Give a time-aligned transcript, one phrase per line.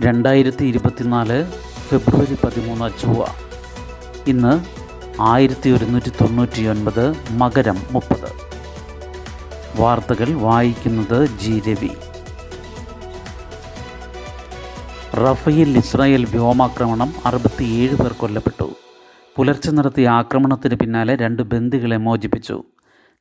[0.00, 1.44] രണ്ടായിരത്തി ഇരുപത്തിനാല്
[1.88, 3.26] ഫെബ്രുവരി പതിമൂന്ന് ചൊവ്വ.
[4.26, 4.64] ഇന്ന്
[5.20, 8.32] ആയിരത്തി ഒരുന്നൂറ്റി തൊണ്ണൂറ്റി ഒൻപത് മകരം മുപ്പത്.
[9.80, 11.90] വാർത്തകൾ വായിക്കുന്നത് ജി രവി.
[15.16, 18.76] റഫേൽ ഇസ്രായേൽ വ്യോമാക്രമണം അറുപത്തിയേഴ് പേർ കൊല്ലപ്പെട്ടു.
[19.36, 22.62] പുലർച്ചെ നടത്തിയ ആക്രമണത്തിന് പിന്നാലെ രണ്ട് ബന്ദികളെ മോചിപ്പിച്ചു.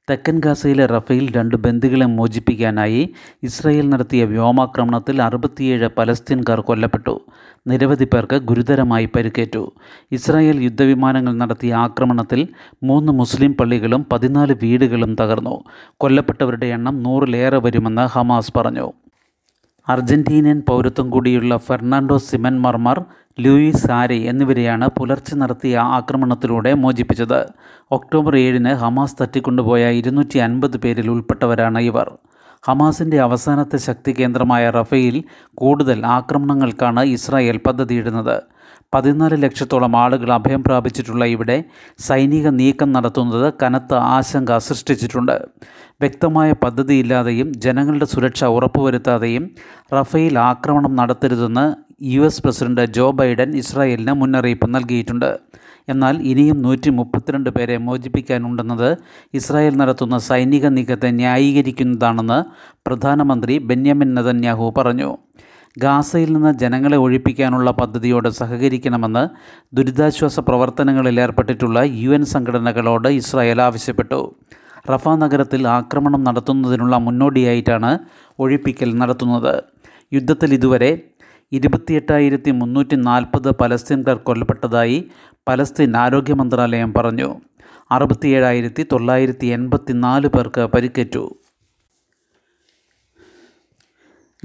[0.10, 3.14] തെക്കൻ ഗാസയിലെ റഫേൽ രണ്ട് ബന്ദികളെ മോചിപ്പിക്കാനായി
[3.44, 7.22] ഇസ്രായേൽ നടത്തിയ വ്യോമാക്രമണത്തിൽ അറുപത്തിയേഴ് പലസ്തീൻകാർ കൊല്ലപ്പെട്ടു.
[7.68, 9.74] നിരവധി പേർക്ക് ഗുരുതരമായി പരിക്കേറ്റു.
[10.12, 12.48] ഇസ്രായേൽ യുദ്ധവിമാനങ്ങൾ നടത്തിയ ആക്രമണത്തിൽ
[12.84, 15.64] മൂന്ന് മുസ്ലിം പള്ളികളും പതിനാല് വീടുകളും തകർന്നു.
[15.98, 18.94] കൊല്ലപ്പെട്ടവരുടെ എണ്ണം നൂറിലേറെ വരുമെന്ന് ഹമാസ് പറഞ്ഞു.
[19.88, 23.06] അർജന്റീനിയൻ പൗരത്വം കൂടിയുള്ള ഫെർണാണ്ടോ സിമൻ മർമർ
[23.40, 27.40] ലൂയിസ് ആരെ എന്നിവരെയാണ് പുലർച്ചെ നടത്തിയ ആക്രമണത്തിലൂടെ മോചിപ്പിച്ചത്.
[27.92, 32.18] ഒക്ടോബർ ഏഴിന് ഹമാസ് തട്ടിക്കൊണ്ടുപോയ ഇരുന്നൂറ്റി അൻപത് പേരിൽ ഉൾപ്പെട്ടവരാണ് ഇവർ.
[32.68, 38.42] ഹമാസിന്റെ അവസാനത്തെ ശക്തി കേന്ദ്രമായ റഫേൽ കൂടുതൽ ആക്രമണങ്ങൾക്കാണ് ഇസ്രായേൽ പദ്ധതിയിടുന്നത്.
[38.94, 41.64] പതിനാല് ലക്ഷത്തോളം ആളുകൾ അഭയം പ്രാപിച്ചിട്ടുള്ള ഇവിടെ
[42.00, 45.38] സൈനിക നീക്കം നടത്തുന്നത് കനത്ത ആശങ്ക സൃഷ്ടിച്ചിട്ടുണ്ട്.
[46.02, 49.52] വ്യക്തമായ പദ്ധതിയില്ലാതെയും ജനങ്ങളുടെ സുരക്ഷ ഉറപ്പുവരുത്താതെയും
[49.94, 51.66] റഫേൽ ആക്രമണം നടത്തരുതെന്ന്
[52.04, 55.40] U S president Joe Biden ഇസ്രായേലിന് മുന്നറിയിപ്പ് നൽകിയിട്ടുണ്ട്.
[55.90, 58.98] എന്നാൽ ഇനിയും നൂറ്റി മുപ്പത്തിരണ്ട് പേരെ മോചിപ്പിക്കാനുണ്ടെന്നത്
[59.34, 62.40] ഇസ്രായേൽ നടത്തുന്ന സൈനിക നീക്കത്തെ ന്യായീകരിക്കുന്നതാണെന്ന്
[62.88, 65.18] പ്രധാനമന്ത്രി ബെന്യാമിൻ നെതന്യാഹു പറഞ്ഞു.
[65.78, 69.30] ഗാസയിൽ നിന്ന് ജനങ്ങളെ ഒഴിപ്പിക്കാനുള്ള പദ്ധതിയോട് സഹകരിക്കണമെന്ന്
[69.76, 74.36] ദുരിതാശ്വാസ പ്രവർത്തനങ്ങളിൽ ഏർപ്പെട്ടിട്ടുള്ള യു എൻ സംഘടനകളോട് ഇസ്രായേൽ ആവശ്യപ്പെട്ടു.
[74.90, 78.00] റഫ നഗരത്തിൽ ആക്രമണം നടത്തുന്നതിനുള്ള മുന്നോടിയായിട്ടാണ്
[78.40, 79.64] ഒഴിപ്പിക്കൽ നടത്തുന്നത്.
[80.14, 81.02] യുദ്ധത്തിൽ ഇതുവരെ
[81.52, 85.10] ഇരുപത്തിയെട്ടായിരത്തി മുന്നൂറ്റി നാൽപ്പത് പലസ്തീൻകാർ കൊല്ലപ്പെട്ടതായി
[85.48, 87.36] പലസ്തീൻ ആരോഗ്യ മന്ത്രാലയം പറഞ്ഞു.
[87.92, 91.36] അറുപത്തിയേഴായിരത്തി തൊള്ളായിരത്തി എൺപത്തി നാല് പേർക്ക് പരിക്കേറ്റു.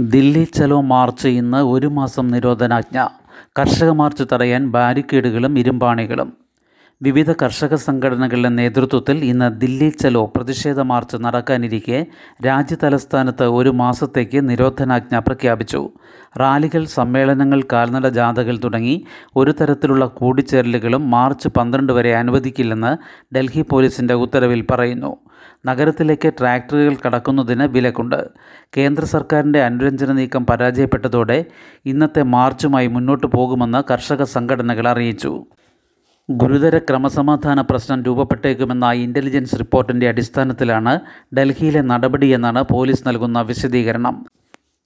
[0.00, 3.06] ദില്ലി ചലോ മാർച്ച് ഇന്ന് ഒരു മാസം നിരോധനാജ്ഞ.
[3.58, 6.32] കർഷക മാർച്ച് തടയാൻ ബാരിക്കേഡുകളും ഇരുമ്പാണികളും.
[7.02, 12.06] വിവിധ കർഷക സംഘടനകളുടെ നേതൃത്വത്തിൽ ഇന്ന് ദില്ലി ചലോ പ്രതിഷേധ മാർച്ച് നടക്കാനിരിക്കെ
[12.46, 15.90] രാജ്യതലസ്ഥാനത്ത് ഒരു മാസത്തേക്ക് നിരോധനാജ്ഞ പ്രഖ്യാപിച്ചു.
[16.39, 19.05] റാലികൾ സമ്മേളനങ്ങൾ കാൽനട ജാഥകൾ തുടങ്ങി
[19.36, 22.96] ഒരു തരത്തിലുള്ള കൂടിച്ചേരലുകളും മാർച്ച് പന്ത്രണ്ട് വരെ അനുവദിക്കില്ലെന്ന്
[23.36, 25.16] ഡൽഹി പോലീസിന്റെ ഉത്തരവിൽ പറയുന്നു.
[25.66, 28.30] നഗരത്തിലേക്ക് ട്രാക്ടറുകൾ കടക്കുന്നതിന് വിലക്കുണ്ട്.
[28.77, 31.44] കേന്ദ്ര സർക്കാരിന്റെ അനുരഞ്ജന നീക്കം പരാജയപ്പെട്ടതോടെ
[31.86, 35.46] ഇന്നത്തെ മാർച്ചുമായി മുന്നോട്ടു പോകുമെന്ന് കർഷക സംഘടനകൾ അറിയിച്ചു.
[36.39, 41.01] ഗുരുതര ക്രമസമാധാന പ്രശ്നം രൂപപ്പെട്ടേക്കുമെന്ന ഇന്റലിജൻസ് റിപ്പോർട്ടിന്റെ അടിസ്ഥാനത്തിലാണ്
[41.35, 44.27] ഡൽഹിയിലെ നടപടിയെന്നാണ് പോലീസ് നൽകുന്ന വിശദീകരണം.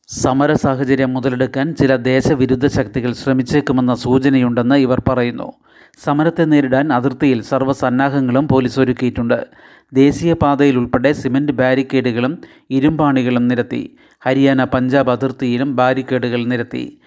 [0.09, 5.53] സമര സാഹചര്യം മുതലെടുക്കാൻ ചില ദേശവിരുദ്ധ ശക്തികൾ ശ്രമിച്ചേക്കുമെന്ന സൂചനയുണ്ടെന്ന് ഇവർ പറയുന്നു.
[6.04, 9.47] സമരത്തെ നേരിടാൻ അതിർത്തിയിൽ സർവസന്നാഹങ്ങളും പോലീസ് ഒരുക്കിയിട്ടുണ്ട്.
[9.93, 12.38] ദേശീയപാതയിൽ ഉൾപ്പെടെ സിമന്റ് ബാരിക്കേഡുകളും
[12.71, 13.97] ഇരുമ്പാണികളും നിരത്തി.
[14.21, 16.99] ഹരിയാന പഞ്ചാബ് അതിർത്തിയിലും ബാരിക്കേഡുകൾ നിരത്തി.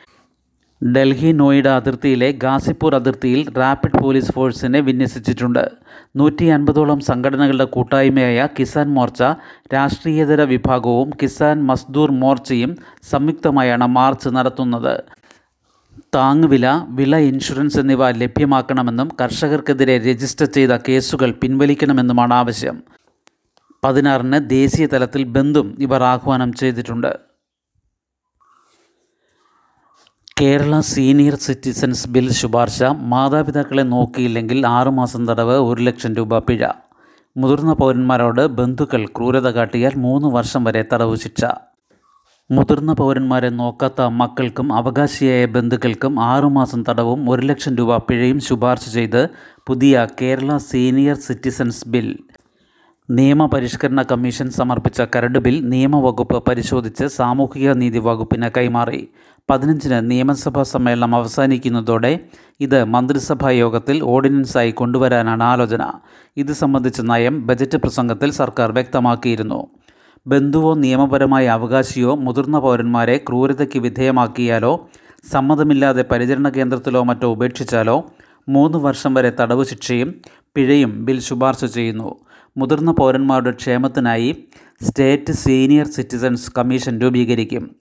[0.84, 5.72] ഡൽഹി നോയിഡ അതിർത്തിയിലെ ഗാസിപ്പൂർ അതിർത്തിയിൽ റാപ്പിഡ് പോലീസ് ഫോഴ്സിനെ വിന്യസിച്ചിട്ടുണ്ട്.
[6.16, 9.24] നൂറ്റി അൻപതോളം സംഘടനകളുടെ കൂട്ടായ്മയായ കിസാൻ മോർച്ച
[9.74, 15.04] രാഷ്ട്രീയതര വിഭാഗവും കിസാൻ മസ്ദൂർ മോർച്ചയും സംയുക്തമായാണ് മാർച്ച് നടത്തുന്നത്.
[16.16, 22.84] താങ്ങുവില വില ഇൻഷുറൻസ് എന്നിവ ലഭ്യമാക്കണമെന്നും കർഷകർക്കെതിരെ രജിസ്റ്റർ ചെയ്ത കേസുകൾ പിൻവലിക്കണമെന്നുമാണ് ആവശ്യം.
[23.84, 27.27] പതിനാറിന് ദേശീയ തലത്തിൽ ബന്ധും ഇവർ ആഹ്വാനം ചെയ്തിട്ടുണ്ട്.
[30.42, 32.84] കേരള സീനിയർ സിറ്റിസൻസ് ബിൽ ശുപാർശ.
[32.84, 36.68] മാതാപിതാക്കളെ നോക്കിയില്ലെങ്കിൽ ആറുമാസം തടവ് ഒരു ലക്ഷം രൂപ പിഴ.
[37.38, 41.46] മുതിർന്ന പൗരന്മാരോട് ബന്ധുക്കൾ ക്രൂരത കാട്ടിയാൽ മൂന്ന് വർഷം വരെ തടവ് ശിക്ഷ.
[42.52, 49.30] മുതിർന്ന പൗരന്മാരെ നോക്കാത്ത മക്കൾക്കും അവകാശിയായ ബന്ധുക്കൾക്കും ആറുമാസം തടവും ഒരു ലക്ഷം രൂപ പിഴയും ശുപാർശ ചെയ്ത്
[49.68, 52.18] പുതിയ കേരള സീനിയർ സിറ്റിസൻസ് ബിൽ.
[53.09, 59.07] നിയമപരിഷ്കരണ കമ്മീഷൻ സമർപ്പിച്ച കരട് ബിൽ നിയമവകുപ്പ് പരിശോധിച്ച് സാമൂഹിക നീതി വകുപ്പിന് കൈമാറി.
[59.50, 62.19] പതിനഞ്ചിന് നിയമസഭാ സമ്മേളനം അവസാനിക്കുന്നതോടെ
[62.59, 65.94] ഇത് മന്ത്രിസഭാ യോഗത്തിൽ ഓർഡിനൻസായി കൊണ്ടുവരാനാണ് ആലോചന.
[66.38, 69.67] ഇത് സംബന്ധിച്ച നയം ബജറ്റ് പ്രസംഗത്തിൽ സർക്കാർ വ്യക്തമാക്കിയിരുന്നു.
[70.28, 74.90] ബന്ധുവോ നിയമപരമായ അവകാശിയോ മുതിർന്ന പൗരന്മാരെ ക്രൂരതയ്ക്ക് വിധേയമാക്കിയാലോ
[75.32, 78.11] സമ്മതമില്ലാതെ പരിചരണ കേന്ദ്രത്തിലോ മറ്റോ ഉപേക്ഷിച്ചാലോ
[78.49, 80.16] മൂന്ന് വർഷം വരെ തടവ് ശിക്ഷയും
[80.55, 82.27] പിഴയും ബിൽ ശുപാർശ ചെയ്യുന്നു.
[82.58, 84.44] മുതിർന്ന പൗരന്മാരുടെ ക്ഷേമത്തിനായി
[84.82, 87.76] സ്റ്റേറ്റ് സീനിയർ സിറ്റിസൺസ് കമ്മീഷൻ രൂപീകരിക്കും.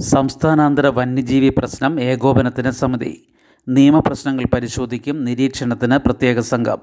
[0.00, 3.26] സംസ്ഥാനാന്തര വന്യജീവി പ്രശ്നം ഏകോപനത്തിന് സമിതി.
[3.68, 6.80] നിയമപ്രശ്നങ്ങൾ പരിശോധിക്കും നിരീക്ഷണത്തിന് പ്രത്യേക സംഘം.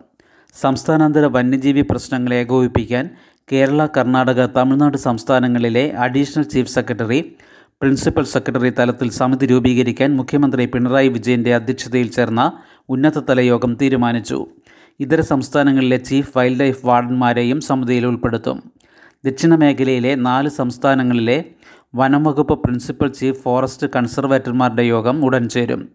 [0.61, 3.09] സംസ്ഥാനാന്തര വന്യജീവി പ്രശ്നങ്ങൾ ഏകോപിപ്പിക്കാൻ
[3.51, 7.35] കേരള കർണാടക തമിഴ്നാട് സംസ്ഥാനങ്ങളിലെ additional chief secretary
[7.81, 12.51] principal secretary തലത്തിൽ സമിതി രൂപീകരിക്കാൻ മുഖ്യമന്ത്രി പിണറായി വിജയന്റെ അധ്യക്ഷതയിൽ ചേർന്ന
[12.89, 14.47] ഉന്നതതല യോഗം തീരുമാനിച്ചു.
[14.99, 18.63] ഇതര സംസ്ഥാനങ്ങളിലെ ചീഫ് വൈൽഡ് ലൈഫ് വാർഡന്മാരെയും സമിതിയിൽ ഉൾപ്പെടുത്തും.
[19.25, 21.45] ദക്ഷിണ മേഖലയിലെ നാല് സംസ്ഥാനങ്ങളിലെ
[21.95, 25.89] വനം വകുപ്പ് പ്രിൻസിപ്പൽ ചീഫ് ഫോറസ്റ്റ് കൺസർവേറ്റർമാരുടെ യോഗം ഉടൻ ചേരും.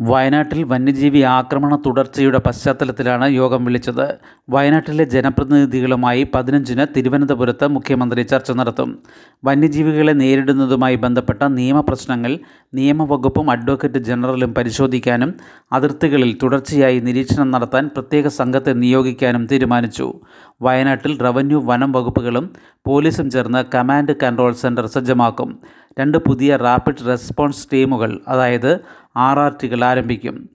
[0.00, 4.18] വയനാട്ടിൽ വന്യജീവി ആക്രമണ തുടർച്ചയുടെ പശ്ചാത്തലത്തിലാണ് യോഗം വിളിച്ചത്.
[4.48, 8.98] വയനാട്ടിലെ ജനപ്രതിനിധികളുമായി പതിനഞ്ചിന് തിരുവനന്തപുരത്ത് മുഖ്യമന്ത്രി ചർച്ച നടത്തും.
[9.44, 12.38] വന്യജീവികളെ നേരിടുന്നതുമായി ബന്ധപ്പെട്ട നിയമപ്രശ്നങ്ങൾ
[12.74, 15.34] നിയമവകുപ്പും അഡ്വക്കേറ്റ് ജനറലും പരിശോധിക്കാനും
[15.72, 20.12] അതിർത്തികളിൽ തുടർച്ചയായി നിരീക്ഷണം നടത്താൻ പ്രത്യേക സംഘത്തെ നിയോഗിക്കാനും തീരുമാനിച്ചു.
[20.62, 22.50] വയനാട്ടിൽ റവന്യൂ വനം വകുപ്പുകളും
[22.86, 25.58] പോലീസും ചേർന്ന് കമാൻഡ് കൺട്രോൾ സെന്റർ സജ്ജമാക്കും.
[25.98, 28.80] രണ്ട് പുതിയ റാപ്പിഡ് റെസ്പോൺസ് ടീമുകൾ അതായത്
[29.16, 30.48] ആർ ആർ ടികൾ ആരംഭിക്കും.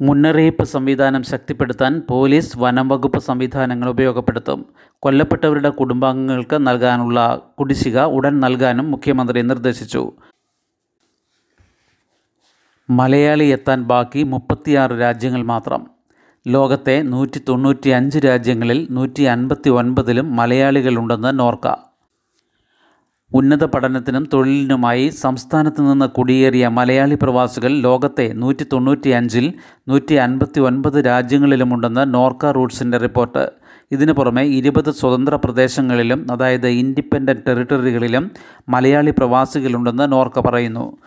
[0.00, 4.66] മുന്നറിയിപ്പ് സംവിധാനം ശക്തിപ്പെടുത്താൻ പോലീസ് വനം വകുപ്പ് സംവിധാനങ്ങൾ ഉപയോഗപ്പെടുത്തും.
[5.00, 10.12] കൊല്ലപ്പെട്ടവരുടെ കുടുംബാംഗങ്ങൾക്ക് നൽകാനുള്ള കുടിശ്ശിക ഉടൻ നൽകാനും മുഖ്യമന്ത്രി നിർദ്ദേശിച്ചു.
[12.90, 15.86] മലയാളി എത്താൻ ബാക്കി മുപ്പത്തിയാറ് രാജ്യങ്ങൾ മാത്രം.
[16.48, 21.93] ലോകത്തെ നൂറ്റി തൊണ്ണൂറ്റി അഞ്ച് രാജ്യങ്ങളിൽ നൂറ്റി അൻപത്തി ഒൻപതിലും മലയാളികളുണ്ടെന്ന് നോർക്ക.
[23.34, 29.52] ഉന്നത പഠനത്തിനും തൊഴിലിനുമായി സംസ്ഥാനത്ത് നിന്ന് കുടിയേറിയ മലയാളി പ്രവാസികൾ ലോകത്തെ നൂറ്റി തൊണ്ണൂറ്റി അഞ്ചിൽ
[29.88, 33.50] നൂറ്റി അൻപത്തി ഒൻപത് രാജ്യങ്ങളിലുമുണ്ടെന്ന് നോർക്ക റൂട്ട്സിന്റെ റിപ്പോർട്ട്.
[33.92, 38.30] ഇതിനു പുറമെ ഇരുപത് സ്വതന്ത്ര പ്രദേശങ്ങളിലും അതായത് ഇൻഡിപെൻഡന്റ് ടെറിട്ടറികളിലും
[38.68, 40.98] മലയാളി പ്രവാസികളുണ്ടെന്ന് നോർക്ക പറയുന്നു.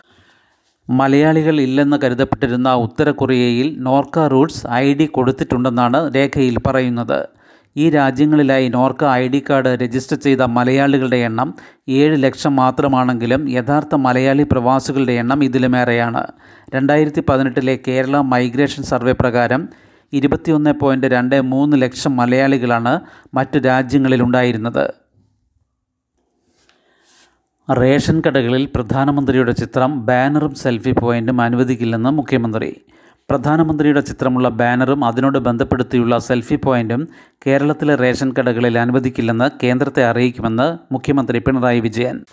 [0.90, 7.37] മലയാളികൾ ഇല്ലെന്ന് കരുതപ്പെട്ടിരുന്ന ഉത്തര കൊറിയയിൽ നോർക്ക റൂട്ട്സ് ഐ ഡി കൊടുത്തിട്ടുണ്ടെന്നാണ് രേഖയിൽ പറയുന്നത്.
[7.82, 11.48] ഈ രാജ്യങ്ങളിലായി Norka I D card register ചെയ്ത മലയാളികളുടെ എണ്ണം
[11.88, 16.22] ഏഴ് ലക്ഷം മാത്രമാണെങ്കിലും യഥാർത്ഥ മലയാളി പ്രവാസികളുടെ എണ്ണം ഇതിലുമേറെയാണ്.
[16.74, 19.68] രണ്ടായിരത്തി പതിനെട്ടിലെ കേരള മൈഗ്രേഷൻ സർവേ പ്രകാരം
[20.12, 22.92] ഇരുപത്തിയൊന്ന് പോയിന്റ് രണ്ട് മൂന്ന് ലക്ഷം മലയാളികളാണ്
[23.34, 24.84] മറ്റ് രാജ്യങ്ങളിലുണ്ടായിരുന്നത്.
[27.68, 32.70] റേഷൻ കടകളിൽ പ്രധാനമന്ത്രിയുടെ ചിത്രം ബാനറും സെൽഫി പോയിന്റും അനുവദിക്കില്ലെന്ന് മുഖ്യമന്ത്രി.
[33.30, 37.08] പ്രധാനമന്ത്രിയുടെ ചിത്രമുള്ള ബാനറും അതിനോട് ബന്ധപ്പെടുത്തിയുള്ള സെൽഫി പോയിന്റും
[37.46, 42.24] കേരളത്തിലെ റേഷൻ കടകളിൽ അനുവദിക്കില്ലെന്ന് കേന്ദ്രത്തെ അറിയിക്കുമെന്ന് മുഖ്യമന്ത്രി പിണറായി വിജയൻ.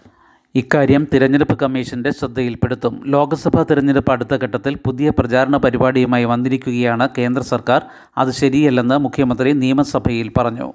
[0.56, 3.02] ഇക്കാര്യം തിരഞ്ഞെടുപ്പ് കമ്മീഷന്റെ ശ്രദ്ധയിൽപ്പെടുത്തും.
[3.06, 7.82] ലോക്സഭാ തിരഞ്ഞെടുപ്പ് അടുത്ത ഘട്ടത്തിൽ പുതിയ പ്രചാരണ പരിപാടിയുമായി വന്നിരിക്കുകയാണ് കേന്ദ്ര സർക്കാർ.
[8.18, 10.74] അത് ശരിയല്ലെന്ന് മുഖ്യമന്ത്രി നിയമസഭയിൽ പറഞ്ഞു.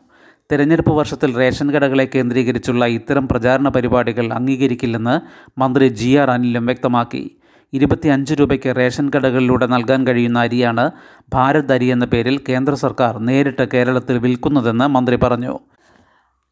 [0.53, 5.21] തെരഞ്ഞെടുപ്പ് വർഷത്തിൽ റേഷൻ കടകളെ കേന്ദ്രീകരിച്ചുള്ള ഇത്തരം പ്രചാരണ പരിപാടികൾ അംഗീകരിക്കില്ലെന്ന്
[5.61, 7.37] മന്ത്രി ജി ആർ അനിലും വ്യക്തമാക്കി.
[7.73, 10.91] ഇരുപത്തിയഞ്ച് രൂപയ്ക്ക് റേഷൻ കടകളിലൂടെ നൽകാൻ കഴിയുന്ന അരിയാണ്
[11.35, 15.61] ഭാരത് അരി എന്ന പേരിൽ കേന്ദ്ര സർക്കാർ നേരിട്ട് കേരളത്തിൽ വിൽക്കുന്നതെന്ന് മന്ത്രി പറഞ്ഞു.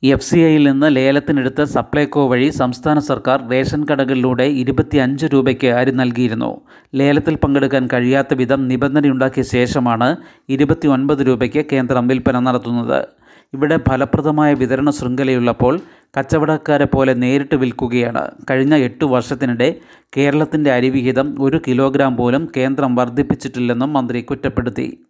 [0.03, 6.61] എഫ് സി ഐയിൽ നിന്ന് ലേലത്തിനെടുത്ത സപ്ലൈകോ വഴി സംസ്ഥാന സർക്കാർ റേഷൻ കടകളിലൂടെ ഇരുപത്തിയഞ്ച് രൂപയ്ക്ക് അരി നൽകിയിരുന്നു.
[6.95, 10.17] ലേലത്തിൽ പങ്കെടുക്കാൻ കഴിയാത്ത വിധം നിബന്ധനയുണ്ടാക്കിയ ശേഷമാണ്
[10.49, 13.18] ഇരുപത്തി ഒൻപത് രൂപയ്ക്ക് കേന്ദ്രം വിൽപ്പന നടത്തുന്നത്.
[13.55, 15.81] ഇവിടെ ഫലപ്രദമായ വിതരണ ശൃംഖലയുള്ളപ്പോൾ
[16.19, 18.31] കച്ചവടക്കാരെ പോലെ നേരിട്ട് വിൽക്കുകയാണ്.
[18.51, 19.75] കഴിഞ്ഞ എട്ട് വർഷത്തിനിടെ
[20.17, 25.05] കേരളത്തിന്റെ അരിവിഹിതം ഒരു കിലോഗ്രാം പോലും കേന്ദ്രം വർദ്ധിപ്പിച്ചിട്ടില്ലെന്നും മന്ത്രി കുറ്റപ്പെടുത്തി.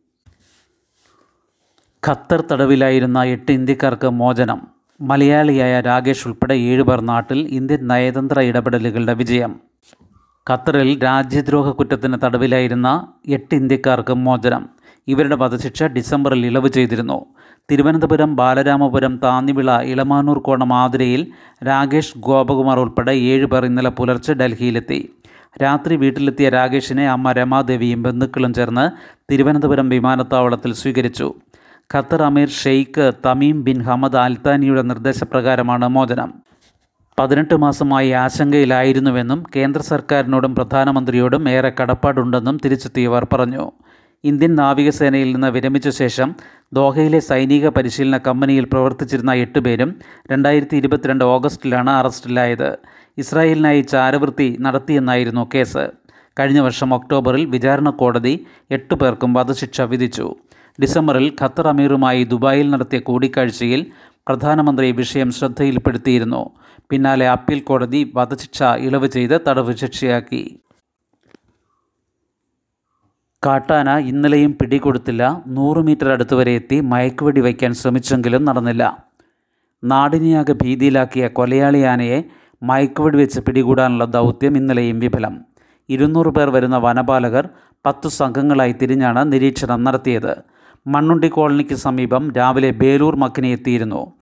[2.08, 4.66] ഖത്തർ തടവിലായിരുന്ന എട്ട് ഇന്ത്യക്കാർക്ക് മോചനം.
[5.00, 9.60] മലയാളിയായ രാകേഷ് ഉൾപ്പെടെ ഏഴുപേർ നാട്ടിൽ ഇന്ത്യൻ നയതന്ത്ര ഇടപെടലുകളുടെ വിജയം.
[10.50, 14.68] ഖത്തറിൽ രാജ്യദ്രോഹ കുറ്റത്തിന് തടവിലായിരുന്ന എട്ട് ഇന്ത്യക്കാർക്ക് മോചനം.
[15.08, 17.26] ഇവരുടെ വധശിക്ഷ ഡിസംബറിൽ ഇളവ് ചെയ്തിരുന്നു.
[17.70, 21.26] തിരുവനന്തപുരം ബാലരാമപുരം താന്നിവിള ഇളമാനൂർ കോണം ആതിരയിൽ
[21.66, 25.08] രാകേഷ് ഗോപകുമാർ ഉൾപ്പെടെ ഏഴുപേർ ഇന്നലെ പുലർച്ചെ ഡൽഹിയിലെത്തി.
[25.62, 28.90] രാത്രി വീട്ടിലെത്തിയ രാകേഷിനെ അമ്മ രമാദേവിയും ബന്ധുക്കളും ചേർന്ന്
[29.32, 31.34] തിരുവനന്തപുരം വിമാനത്താവളത്തിൽ സ്വീകരിച്ചു.
[31.94, 36.32] ഖത്തർ അമീർ ഷെയ്ഖ് തമീം ബിൻ ഹമദ് അൽത്താനിയുടെ നിർദ്ദേശപ്രകാരമാണ് മോചനം.
[37.20, 43.72] പതിനെട്ട് മാസമായി ആശങ്കയിലായിരുന്നുവെന്നും കേന്ദ്ര സർക്കാരിനോടും പ്രധാനമന്ത്രിയോടും ഏറെ കടപ്പാടുണ്ടെന്നും തിരിച്ചെത്തിയവർ പറഞ്ഞു.
[44.24, 46.34] ഇന്ത്യൻ നാവികസേനയിൽ നിന്ന് വിരമിച്ച ശേഷം
[46.72, 49.98] ദോഹയിലെ സൈനിക പരിശീലന കമ്പനിയിൽ പ്രവർത്തിച്ചിരുന്ന എട്ടുപേരും
[50.32, 52.78] രണ്ടായിരത്തി ഇരുപത്തിരണ്ട് ഓഗസ്റ്റിലാണ് അറസ്റ്റിലായത്.
[53.18, 55.90] ഇസ്രായേലിനായി ചാരവൃത്തി നടത്തിയെന്നായിരുന്നു കേസ്.
[56.40, 60.34] കഴിഞ്ഞ വർഷം ഒക്ടോബറിൽ വിചാരണ കോടതി എട്ടു പേർക്കും വധശിക്ഷ വിധിച്ചു.
[60.82, 63.86] ഡിസംബറിൽ ഖത്തർ അമീറുമായി ദുബായിൽ നടത്തിയ കൂടിക്കാഴ്ചയിൽ
[64.28, 66.50] പ്രധാനമന്ത്രി വിഷയം ശ്രദ്ധയിൽപ്പെടുത്തിയിരുന്നു.
[66.90, 70.58] പിന്നാലെ അപ്പീൽ കോടതി വധശിക്ഷ ഇളവ് ചെയ്ത് തടവ് ശിക്ഷയാക്കി.
[73.44, 75.42] കാട്ടാന ഇന്നലെയും പിടികൊടുത്തില്ല.
[75.46, 78.98] നൂറ് മീറ്റർ അടുത്ത് വരെ എത്തി മയക്കുവെടി വയ്ക്കാൻ ശ്രമിച്ചെങ്കിലും നടന്നില്ല.
[79.84, 82.24] നാടിനെയാകെ ഭീതിയിലാക്കിയ കൊലയാളി ആനയെ
[82.62, 85.34] മയക്കുവെടി വെച്ച് പിടികൂടാനുള്ള ദൗത്യം ഇന്നലെയും വിഫലം.
[85.88, 87.48] ഇരുന്നൂറ് പേർ വരുന്ന വനപാലകർ
[87.86, 90.36] പത്തു സംഘങ്ങളായി തിരിഞ്ഞാണ് നിരീക്ഷണം നടത്തിയത്.
[90.86, 94.12] മണ്ണുണ്ടി കോളനിക്ക് സമീപം രാവിലെ ബേലൂർ മക്കിനെ എത്തിയിരുന്നു.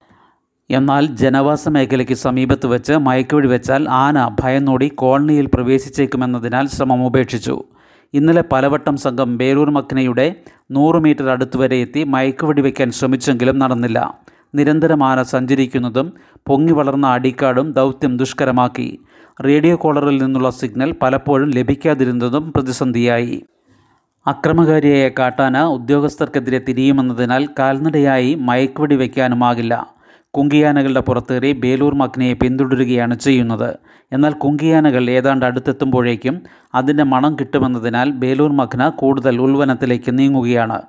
[0.70, 7.64] എന്നാൽ ജനവാസ മേഖലയ്ക്ക് സമീപത്ത് വെച്ച് മയക്കുവെടി വെച്ചാൽ ആന ഭയന്നോടി കോളനിയിൽ പ്രവേശിച്ചേക്കുമെന്നതിനാൽ ശ്രമം ഉപേക്ഷിച്ചു.
[8.14, 10.34] ഇന്നലെ പലവട്ടം സംഘം ബേരൂർ മക്നയുടെ
[10.70, 14.14] നൂറ് മീറ്റർ അടുത്തുവരെ എത്തി മയക്കുവെടി വയ്ക്കാൻ ശ്രമിച്ചെങ്കിലും നടന്നില്ല.
[14.54, 16.12] നിരന്തരം ആന സഞ്ചരിക്കുന്നതും
[16.46, 18.98] പൊങ്ങി വളർന്ന അടിക്കാടും ദൗത്യം ദുഷ്കരമാക്കി.
[19.44, 23.42] റേഡിയോ കോളറിൽ നിന്നുള്ള സിഗ്നൽ പലപ്പോഴും ലഭിക്കാതിരുന്നതും പ്രതിസന്ധിയായി.
[24.26, 29.95] അക്രമകാരിയായ കാട്ടാന ഉദ്യോഗസ്ഥർക്കെതിരെ തിരിയുമെന്നതിനാൽ കാൽനടയായി മയക്കുവെടി വയ്ക്കാനുമാകില്ല
[30.36, 33.76] കുങ്കിയാനകളുടെ പുറത്തേറി ബേലൂർ മഗ്നയെ പിന്തുടരുകയാണ് ചെയ്യുന്നത്.
[34.12, 36.42] എന്നാൽ കുങ്കിയാനകൾ ഏതാണ്ട് അടുത്തെത്തുമ്പോഴേക്കും
[36.74, 40.82] അതിന്റെ മണം കിട്ടുമെന്നതിനാൽ ബേലൂർ മഗ്ന കൂടുതൽ ഉൾവനത്തിലേക്ക് നീങ്ങുകയാണ്.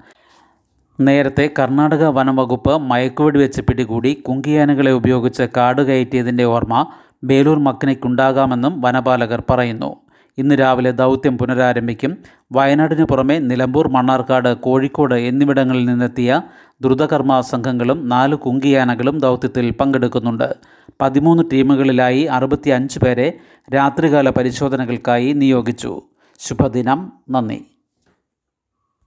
[1.00, 6.86] നേരത്തെ കർണാടക വനംവകുപ്പ് മയക്കുവെടി വെച്ച് പിടികൂടി കുങ്കിയാനകളെ ഉപയോഗിച്ച് കാട് കയറ്റിയതിന്റെ ഓർമ്മ
[7.24, 9.96] ബേലൂർ മഗ്നയ്ക്കുണ്ടാകാമെന്നും വനപാലകർ പറയുന്നു.
[10.38, 12.18] ഇന്ന് രാവിലെ ദൗത്യം പുനരാരംഭിക്കും.
[12.52, 16.42] വയനാടിന് പുറമെ നിലമ്പൂർ മണ്ണാർക്കാട് കോഴിക്കോട് എന്നിവിടങ്ങളിൽ നിന്നെത്തിയ
[16.82, 20.56] ദ്രുതകർമ്മ സംഘങ്ങളും നാല് കുങ്കിയാനകളും ദൗത്യത്തിൽ പങ്കെടുക്കുന്നുണ്ട്.
[21.02, 23.38] പതിമൂന്ന് ടീമുകളിലായി അറുപത്തി അഞ്ച് പേരെ
[23.76, 26.02] രാത്രികാല പരിശോധനകൾക്കായി നിയോഗിച്ചു.
[26.40, 27.14] ശുഭദിനം.
[27.30, 27.77] നന്ദി.